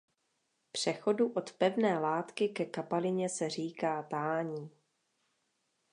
[0.71, 4.69] Přechodu od pevné látky ke kapalině se říká tání.